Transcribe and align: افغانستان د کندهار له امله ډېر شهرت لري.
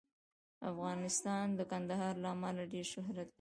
افغانستان 0.71 1.45
د 1.59 1.61
کندهار 1.71 2.13
له 2.23 2.29
امله 2.35 2.63
ډېر 2.73 2.85
شهرت 2.93 3.27
لري. 3.27 3.29